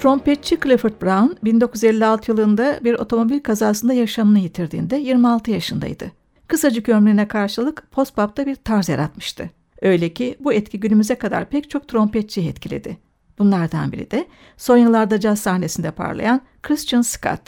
Trompetçi 0.00 0.60
Clifford 0.60 1.02
Brown 1.02 1.44
1956 1.44 2.30
yılında 2.30 2.80
bir 2.84 2.94
otomobil 2.94 3.40
kazasında 3.40 3.92
yaşamını 3.92 4.38
yitirdiğinde 4.38 4.96
26 4.96 5.50
yaşındaydı. 5.50 6.12
Kısacık 6.48 6.88
ömrüne 6.88 7.28
karşılık 7.28 7.86
post-pop'ta 7.90 8.46
bir 8.46 8.56
tarz 8.56 8.88
yaratmıştı. 8.88 9.50
Öyle 9.82 10.12
ki 10.12 10.36
bu 10.40 10.52
etki 10.52 10.80
günümüze 10.80 11.14
kadar 11.14 11.48
pek 11.48 11.70
çok 11.70 11.88
trompetçiyi 11.88 12.48
etkiledi. 12.48 12.98
Bunlardan 13.38 13.92
biri 13.92 14.10
de 14.10 14.26
son 14.56 14.76
yıllarda 14.76 15.20
caz 15.20 15.38
sahnesinde 15.38 15.90
parlayan 15.90 16.40
Christian 16.62 17.02
Scott. 17.02 17.40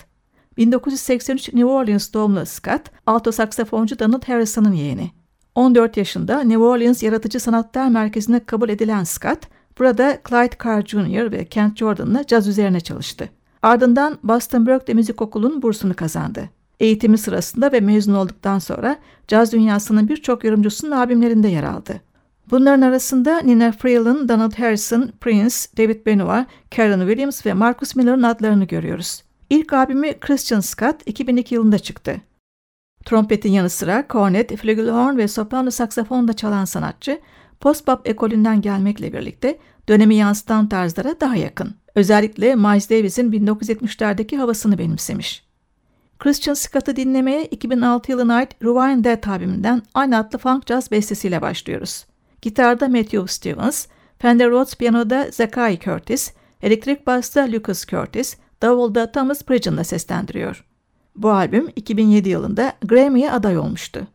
1983 0.57 1.53
New 1.53 1.65
Orleans 1.65 2.12
doğumlu 2.12 2.47
Scott, 2.47 2.83
alto 3.07 3.33
saksafoncu 3.33 3.98
Donald 3.98 4.29
Harrison'ın 4.29 4.73
yeğeni. 4.73 5.11
14 5.55 5.97
yaşında 5.97 6.43
New 6.43 6.62
Orleans 6.62 7.03
Yaratıcı 7.03 7.41
Sanatlar 7.41 7.89
Merkezi'ne 7.89 8.41
kabul 8.41 8.69
edilen 8.69 9.05
Scott, 9.05 9.39
burada 9.79 10.19
Clyde 10.29 10.57
Carr 10.65 10.87
Jr. 10.87 11.33
ve 11.33 11.45
Kent 11.45 11.77
Jordan'la 11.77 12.27
caz 12.27 12.49
üzerine 12.49 12.81
çalıştı. 12.81 13.29
Ardından 13.62 14.19
Boston 14.23 14.67
Berkeley 14.67 14.95
Müzik 14.95 15.23
Okulu'nun 15.23 15.62
bursunu 15.62 15.95
kazandı. 15.95 16.51
Eğitimi 16.81 17.19
sırasında 17.19 17.73
ve 17.73 17.81
mezun 17.81 18.15
olduktan 18.15 18.59
sonra 18.59 18.97
caz 19.29 19.53
dünyasının 19.53 20.09
birçok 20.09 20.45
yorumcusunun 20.45 20.91
albümlerinde 20.91 21.48
yer 21.48 21.65
aldı. 21.65 22.01
Bunların 22.51 22.83
arasında 22.83 23.41
Nina 23.41 23.73
Freeland, 23.73 24.29
Donald 24.29 24.53
Harrison, 24.59 25.12
Prince, 25.21 25.57
David 25.79 26.07
Benoit, 26.07 26.47
Karen 26.77 27.01
Williams 27.01 27.47
ve 27.47 27.55
Marcus 27.55 27.97
Miller'ın 27.97 28.23
adlarını 28.23 28.65
görüyoruz. 28.65 29.23
İlk 29.50 29.73
albümü 29.73 30.20
Christian 30.20 30.61
Scott 30.61 30.97
2002 31.06 31.55
yılında 31.55 31.78
çıktı. 31.78 32.20
Trompetin 33.05 33.53
yanı 33.53 33.70
sıra 33.70 34.09
kornet, 34.09 34.56
flügelhorn 34.56 35.17
ve 35.17 35.28
soprano 35.28 35.70
saksafon 35.70 36.28
da 36.28 36.33
çalan 36.33 36.65
sanatçı, 36.65 37.20
post-bop 37.63 38.09
ekolünden 38.09 38.61
gelmekle 38.61 39.13
birlikte 39.13 39.59
dönemi 39.89 40.15
yansıtan 40.15 40.69
tarzlara 40.69 41.21
daha 41.21 41.37
yakın. 41.37 41.75
Özellikle 41.95 42.55
Miles 42.55 42.91
Davis'in 42.91 43.33
1970'lerdeki 43.33 44.37
havasını 44.37 44.79
benimsemiş. 44.79 45.45
Christian 46.19 46.55
Scott'ı 46.55 46.97
dinlemeye 46.97 47.45
2006 47.47 48.11
yılına 48.13 48.35
ait 48.35 48.63
Rewind 48.63 49.05
That 49.05 49.29
albümünden 49.29 49.83
aynı 49.95 50.19
adlı 50.19 50.39
funk 50.39 50.67
jazz 50.69 50.91
bestesiyle 50.91 51.43
başlıyoruz. 51.43 52.07
Gitarda 52.43 52.89
Matthew 52.89 53.27
Stevens, 53.27 53.87
Fender 54.19 54.51
Rhodes 54.51 54.75
piyanoda 54.75 55.29
Zachary 55.33 55.79
Curtis, 55.79 56.33
elektrik 56.63 57.07
basta 57.07 57.53
Lucas 57.53 57.87
Curtis, 57.87 58.37
davulda 58.63 59.13
Thomas 59.13 59.43
Pridgeon'la 59.43 59.85
seslendiriyor. 59.85 60.65
Bu 61.17 61.31
albüm 61.31 61.69
2007 61.77 62.29
yılında 62.29 62.73
Grammy'ye 62.83 63.33
aday 63.33 63.59
olmuştu. 63.59 64.07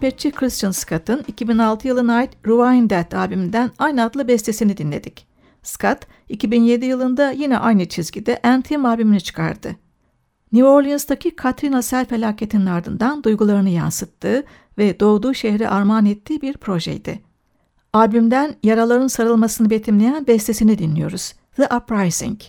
Trompetçi 0.00 0.30
Christian 0.30 0.70
Scott'ın 0.70 1.24
2006 1.28 1.88
yılına 1.88 2.14
ait 2.14 2.30
Rewind 2.46 2.90
That 2.90 3.14
albümünden 3.14 3.70
aynı 3.78 4.04
adlı 4.04 4.28
bestesini 4.28 4.76
dinledik. 4.76 5.26
Scott, 5.62 5.98
2007 6.28 6.86
yılında 6.86 7.30
yine 7.30 7.58
aynı 7.58 7.88
çizgide 7.88 8.40
Anthem 8.42 8.86
albümünü 8.86 9.20
çıkardı. 9.20 9.76
New 10.52 10.68
Orleans'taki 10.68 11.36
Katrina 11.36 11.82
sel 11.82 12.06
felaketinin 12.06 12.66
ardından 12.66 13.24
duygularını 13.24 13.68
yansıttığı 13.68 14.44
ve 14.78 15.00
doğduğu 15.00 15.34
şehre 15.34 15.68
armağan 15.68 16.06
ettiği 16.06 16.42
bir 16.42 16.54
projeydi. 16.56 17.20
Albümden 17.92 18.54
yaraların 18.62 19.08
sarılmasını 19.08 19.70
betimleyen 19.70 20.26
bestesini 20.26 20.78
dinliyoruz. 20.78 21.34
The 21.56 21.68
Uprising. 21.76 22.40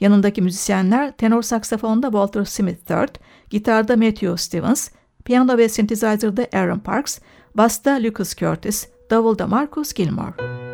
Yanındaki 0.00 0.42
müzisyenler 0.42 1.12
tenor 1.12 1.42
saksafonda 1.42 2.06
Walter 2.06 2.44
Smith 2.44 2.90
III, 2.90 3.06
gitarda 3.50 3.96
Matthew 3.96 4.36
Stevens, 4.36 4.88
piyano 5.24 5.58
ve 5.58 5.68
synthesizer'da 5.68 6.46
Aaron 6.52 6.78
Parks, 6.78 7.18
basta 7.54 8.02
Lucas 8.02 8.34
Curtis, 8.34 8.88
davulda 9.10 9.46
Marcus 9.46 9.94
Gilmore. 9.94 10.73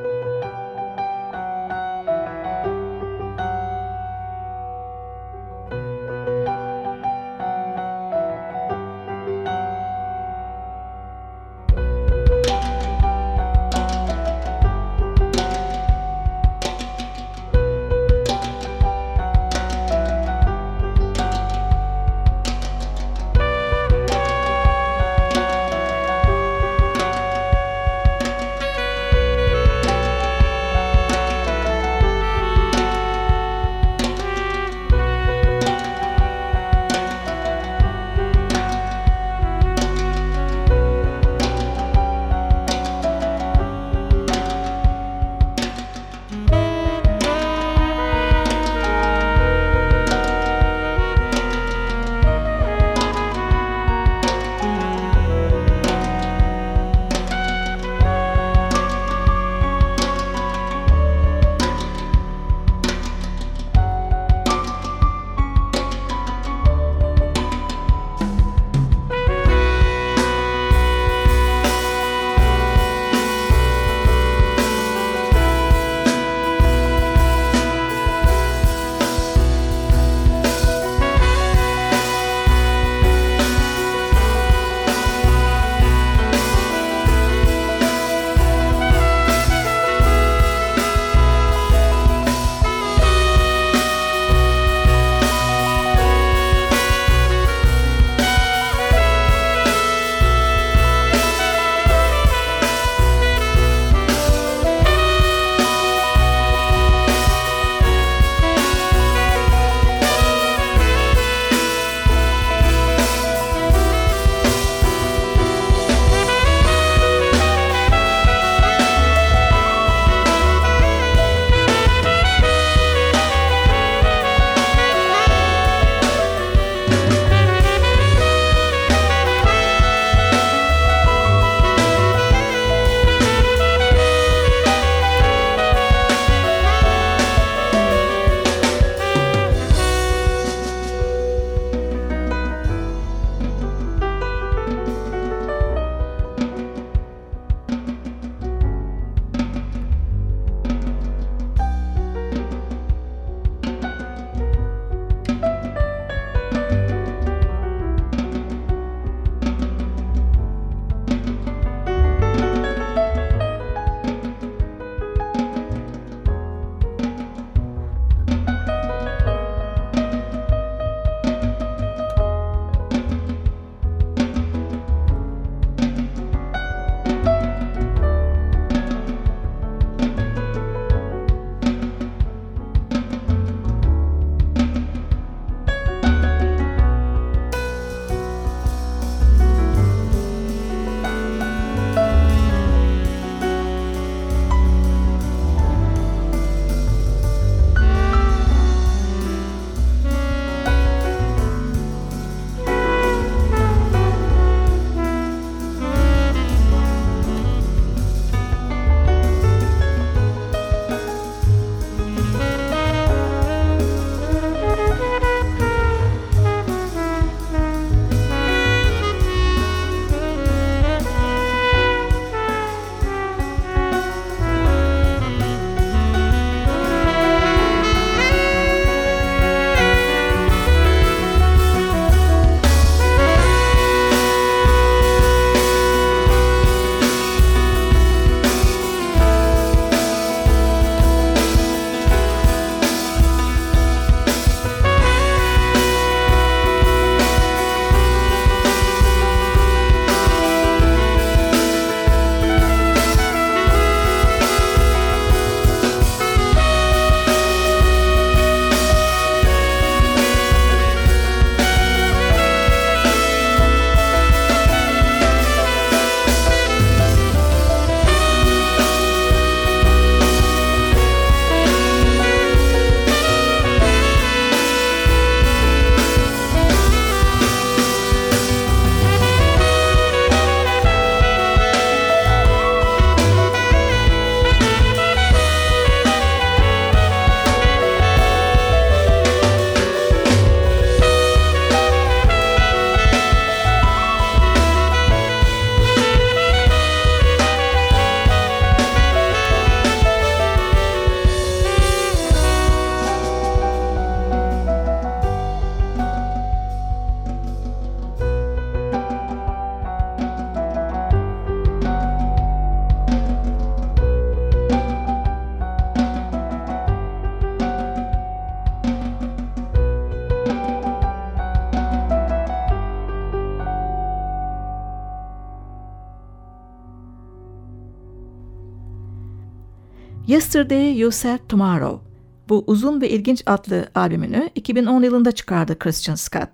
Yesterday 330.60 330.98
You 330.98 331.10
Said 331.10 331.38
Tomorrow. 331.48 332.06
Bu 332.48 332.64
uzun 332.66 333.00
ve 333.00 333.10
ilginç 333.10 333.42
adlı 333.46 333.88
albümünü 333.94 334.50
2010 334.54 335.02
yılında 335.02 335.32
çıkardı 335.32 335.78
Christian 335.78 336.14
Scott. 336.14 336.48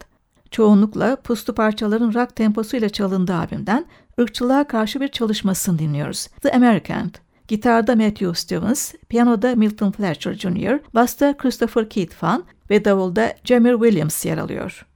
Çoğunlukla 0.51 1.17
puslu 1.17 1.55
parçaların 1.55 2.15
rock 2.15 2.37
temposuyla 2.37 2.89
çalındığı 2.89 3.35
albümden 3.35 3.87
ırkçılığa 4.21 4.65
karşı 4.65 5.01
bir 5.01 5.09
çalışmasını 5.09 5.79
dinliyoruz. 5.79 6.29
The 6.43 6.53
American. 6.53 7.11
Gitarda 7.49 7.97
Matthew 7.97 8.35
Stevens, 8.35 8.95
piyanoda 9.09 9.55
Milton 9.55 9.91
Fletcher 9.91 10.35
Jr., 10.35 10.81
basta 10.95 11.37
Christopher 11.37 11.89
Keith 11.89 12.15
Fan 12.15 12.45
ve 12.71 12.85
davulda 12.85 13.35
Jamir 13.45 13.73
Williams 13.73 14.25
yer 14.25 14.39
alıyor. 14.39 14.87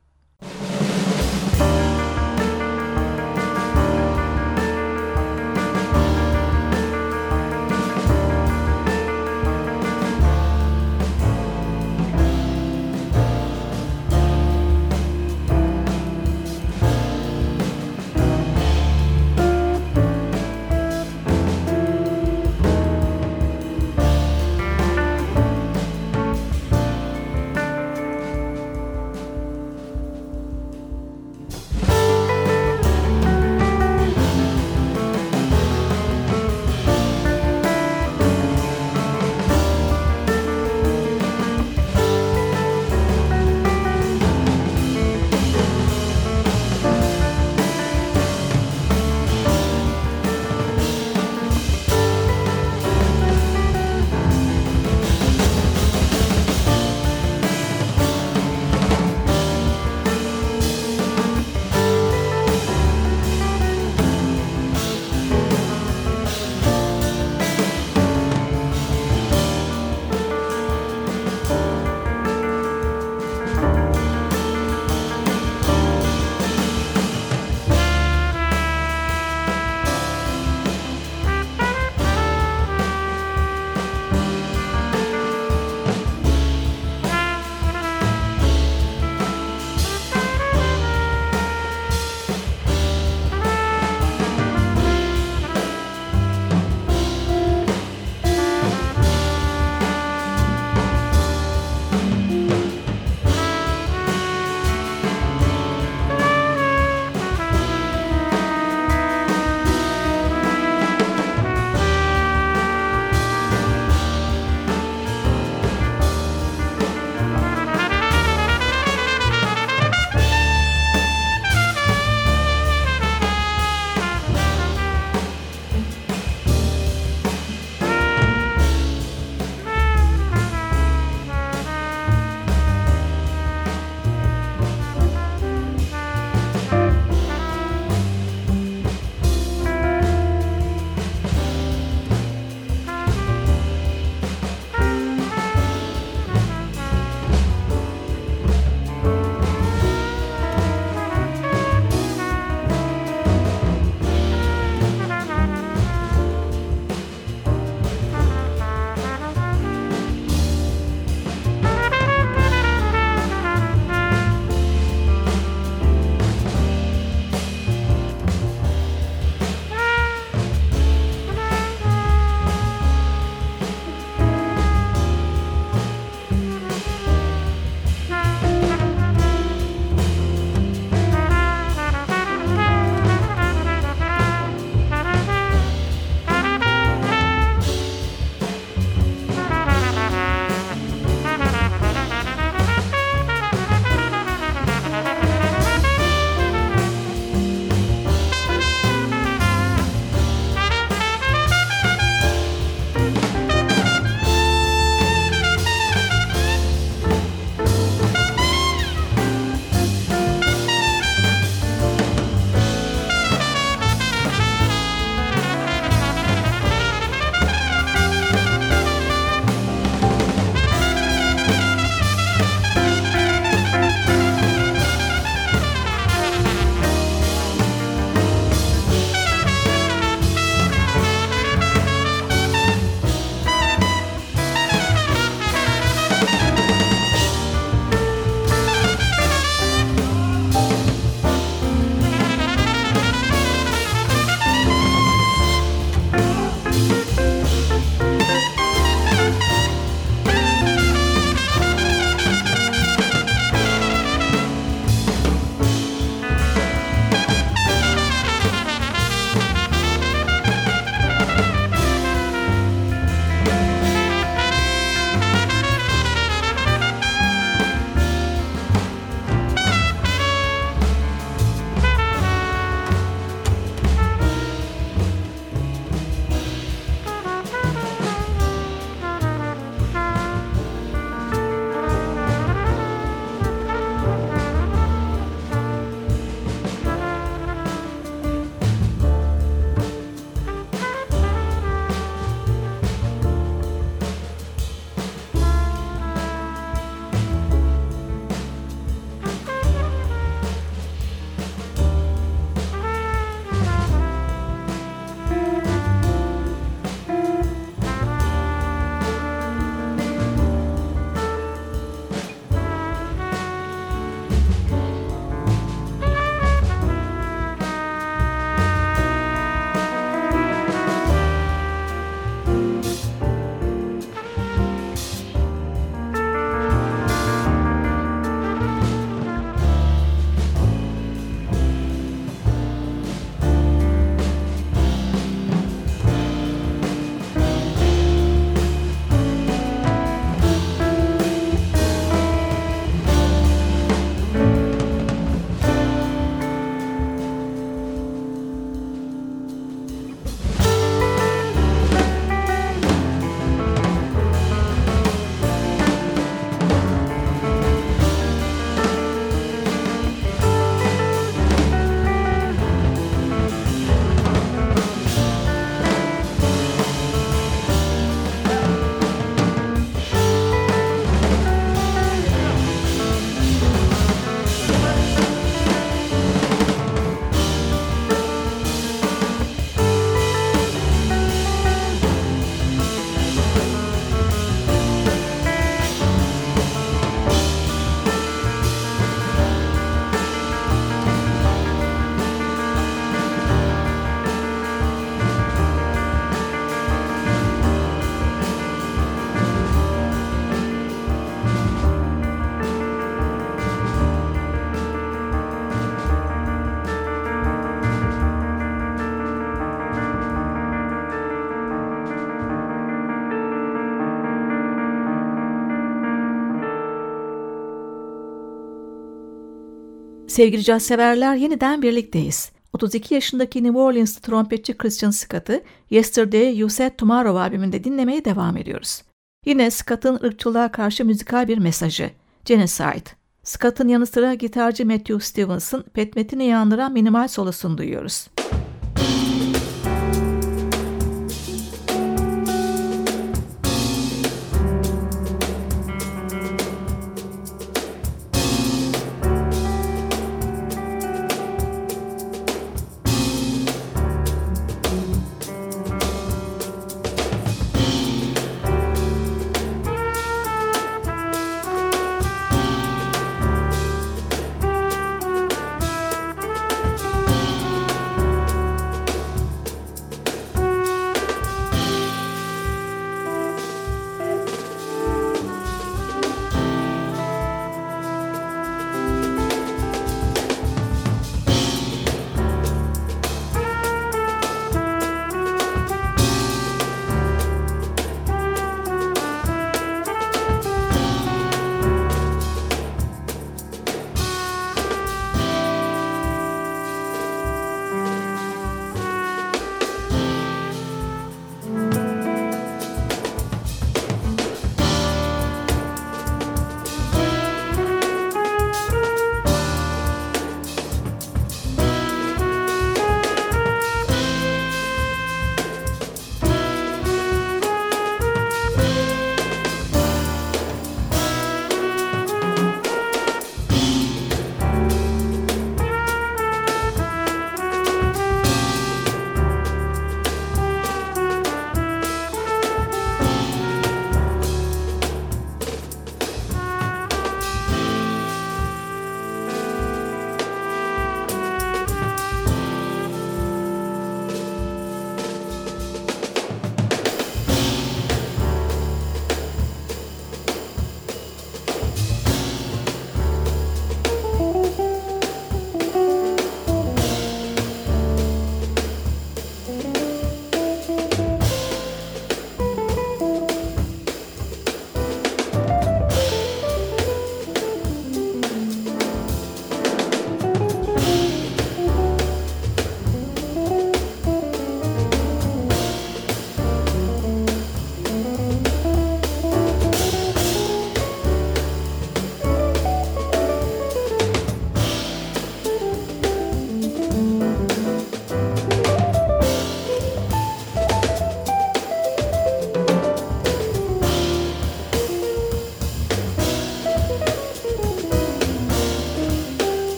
Sevgili 420.30 420.62
caz 420.64 420.82
severler 420.82 421.34
yeniden 421.34 421.82
birlikteyiz. 421.82 422.52
32 422.72 423.14
yaşındaki 423.14 423.64
New 423.64 423.78
Orleans'lı 423.78 424.20
trompetçi 424.20 424.78
Christian 424.78 425.10
Scott'ı 425.10 425.62
Yesterday 425.90 426.58
You 426.58 426.70
Said 426.70 426.96
Tomorrow 426.98 427.40
albümünde 427.40 427.84
dinlemeye 427.84 428.24
devam 428.24 428.56
ediyoruz. 428.56 429.02
Yine 429.46 429.70
Scott'ın 429.70 430.20
ırkçılığa 430.24 430.72
karşı 430.72 431.04
müzikal 431.04 431.48
bir 431.48 431.58
mesajı, 431.58 432.10
Genocide. 432.44 433.10
Scott'ın 433.42 433.88
yanı 433.88 434.06
sıra 434.06 434.34
gitarcı 434.34 434.86
Matthew 434.86 435.20
Stevens'ın 435.20 435.82
petmetini 435.82 436.44
yandıran 436.44 436.92
minimal 436.92 437.28
solosunu 437.28 437.78
duyuyoruz. 437.78 438.26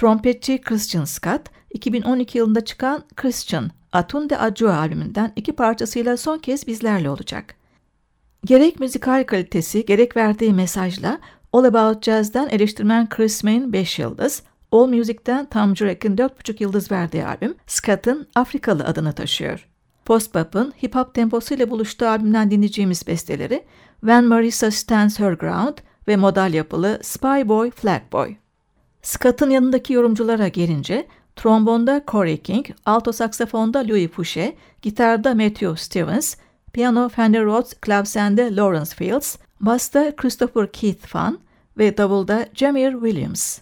Trompetçi 0.00 0.60
Christian 0.60 1.04
Scott, 1.04 1.42
2012 1.70 2.38
yılında 2.38 2.64
çıkan 2.64 3.04
Christian, 3.16 3.70
Atun 3.92 4.30
de 4.30 4.38
Adjo 4.38 4.68
albümünden 4.68 5.32
iki 5.36 5.52
parçasıyla 5.52 6.16
son 6.16 6.38
kez 6.38 6.66
bizlerle 6.66 7.10
olacak. 7.10 7.54
Gerek 8.44 8.80
müzikal 8.80 9.24
kalitesi, 9.24 9.86
gerek 9.86 10.16
verdiği 10.16 10.52
mesajla 10.52 11.18
All 11.52 11.64
About 11.64 12.04
Jazz'den 12.04 12.48
eleştirmen 12.48 13.08
Chris 13.08 13.44
Main 13.44 13.72
5 13.72 13.98
yıldız, 13.98 14.42
All 14.72 14.86
Music'ten 14.86 15.46
Tom 15.46 15.76
Jurek'in 15.76 16.16
4,5 16.16 16.62
yıldız 16.62 16.92
verdiği 16.92 17.26
albüm, 17.26 17.54
Scott'ın 17.66 18.26
Afrikalı 18.34 18.84
adını 18.84 19.12
taşıyor. 19.12 19.68
Post-Pop'un 20.04 20.72
hip-hop 20.82 21.12
temposuyla 21.12 21.70
buluştuğu 21.70 22.06
albümden 22.06 22.50
dinleyeceğimiz 22.50 23.06
besteleri 23.06 23.64
When 24.00 24.24
Marissa 24.24 24.70
Stands 24.70 25.18
Her 25.18 25.32
Ground 25.32 25.78
ve 26.08 26.16
modal 26.16 26.54
yapılı 26.54 26.98
Spy 27.02 27.48
Boy, 27.48 27.70
Flag 27.70 28.02
Boy. 28.12 28.36
Scott'ın 29.02 29.50
yanındaki 29.50 29.92
yorumculara 29.92 30.48
gelince 30.48 31.06
trombonda 31.36 32.02
Corey 32.08 32.36
King, 32.36 32.66
alto 32.86 33.12
saksafonda 33.12 33.78
Louis 33.78 34.08
Fouché, 34.08 34.52
gitarda 34.82 35.34
Matthew 35.34 35.76
Stevens, 35.76 36.36
piyano 36.72 37.08
Fender 37.08 37.44
Rhodes, 37.44 37.74
klavsende 37.74 38.56
Lawrence 38.56 38.96
Fields, 38.96 39.36
basta 39.60 40.16
Christopher 40.16 40.72
Keith 40.72 41.06
Fan 41.06 41.38
ve 41.78 41.96
davulda 41.96 42.46
Jamir 42.54 42.92
Williams. 42.92 43.60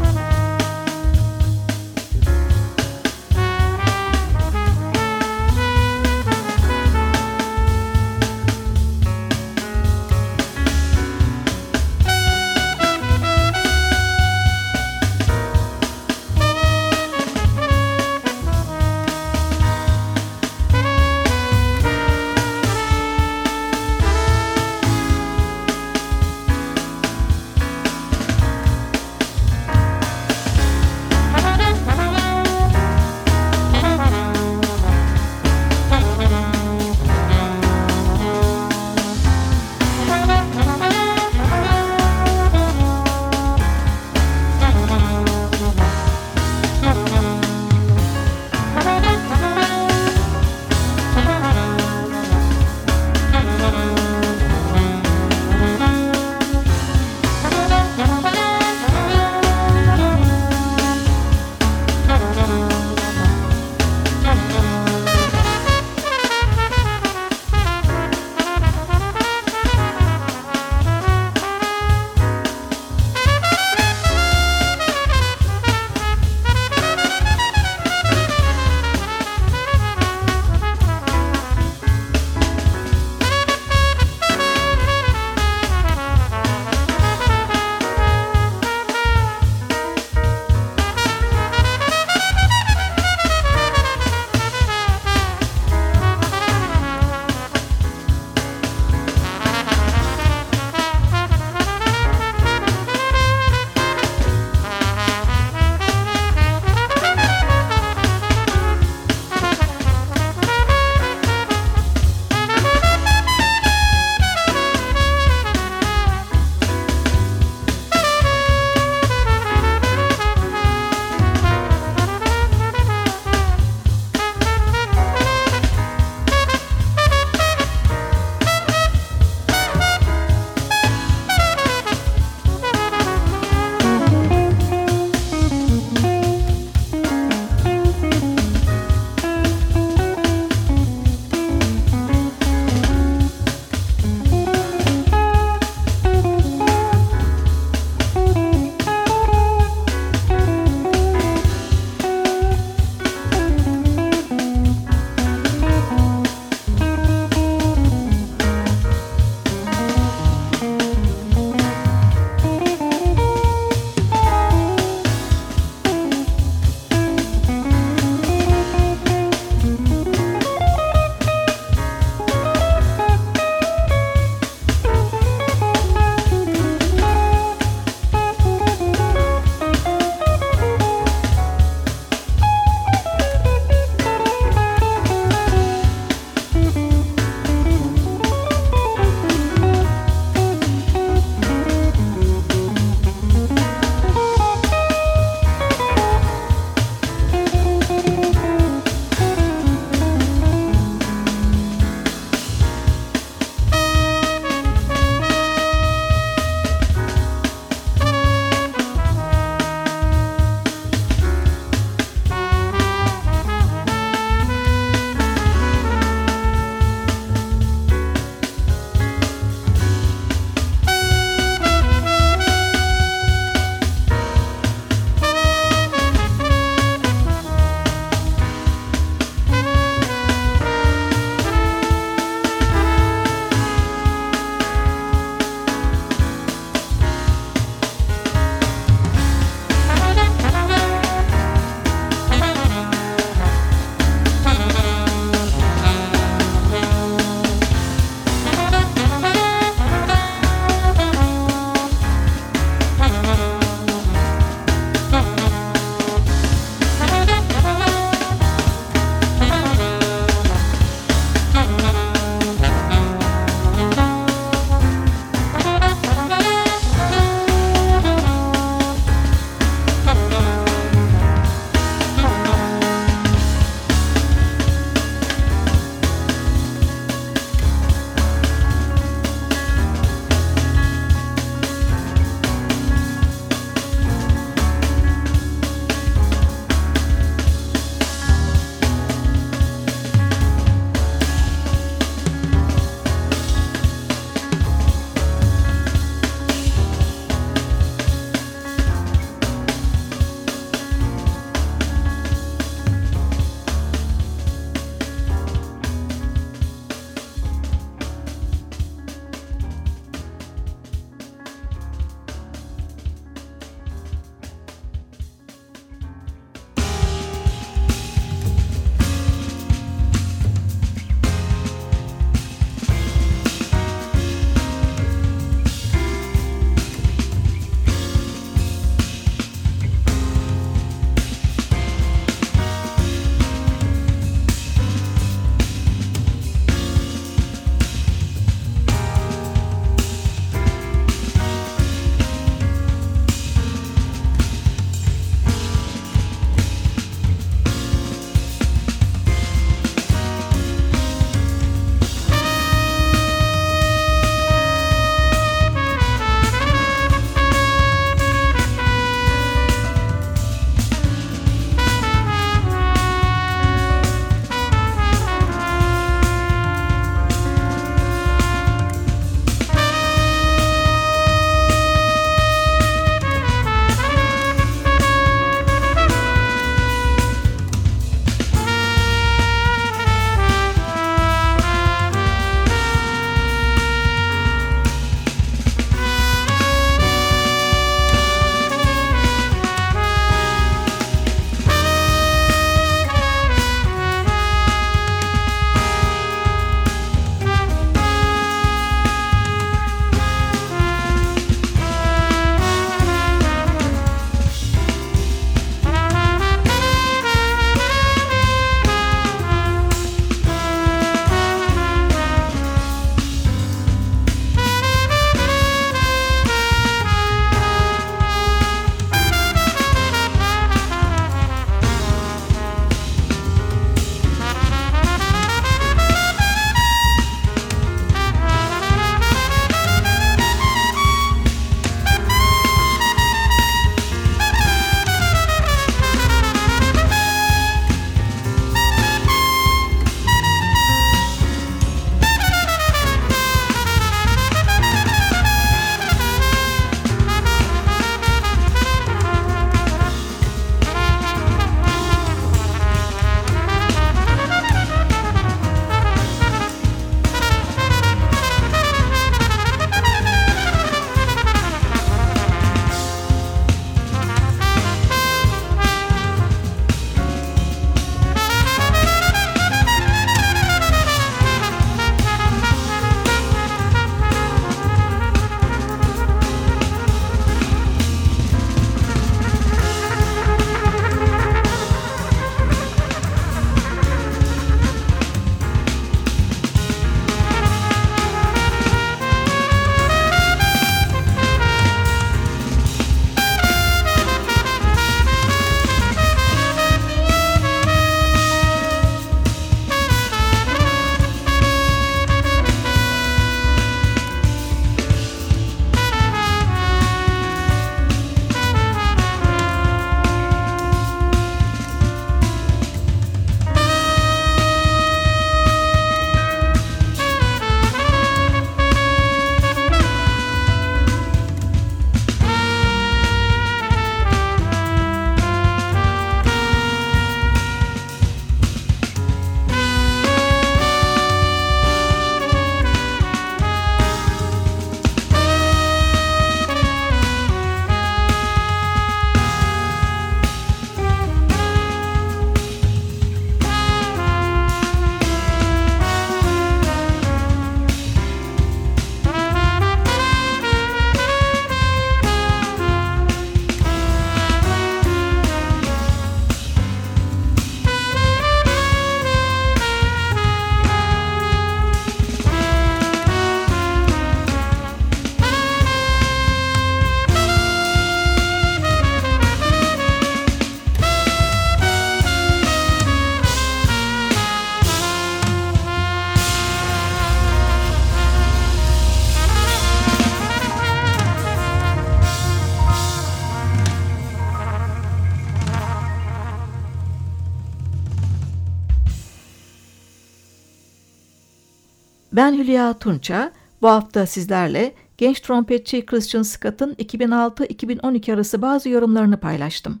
Ben 592.32 592.58
Hülya 592.58 592.98
Tunça. 592.98 593.52
Bu 593.82 593.88
hafta 593.88 594.26
sizlerle 594.26 594.94
genç 595.18 595.40
trompetçi 595.40 596.06
Christian 596.06 596.42
Scott'ın 596.42 596.94
2006-2012 596.94 598.34
arası 598.34 598.62
bazı 598.62 598.88
yorumlarını 598.88 599.36
paylaştım. 599.40 600.00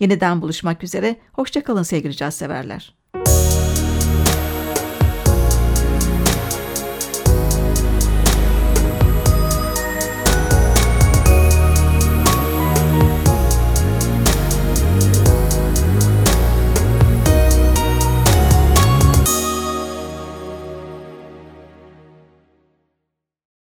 Yeniden 0.00 0.42
buluşmak 0.42 0.84
üzere, 0.84 1.16
hoşçakalın 1.32 1.82
sevgili 1.82 2.16
caz 2.16 2.34
severler. 2.34 2.94